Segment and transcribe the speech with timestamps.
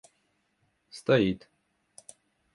[0.91, 1.39] стоит